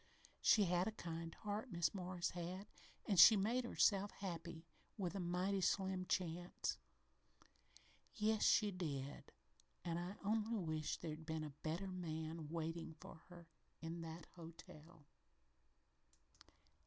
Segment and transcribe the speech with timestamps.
[0.41, 2.65] She had a kind heart, Mis' Morris had,
[3.05, 4.65] an' she made herself happy
[4.97, 6.79] with a mighty slim chance"
[8.15, 9.31] "Yes, she did
[9.85, 13.47] and I only wish there'd been a better man waitin' for her
[13.79, 15.05] in that hotel."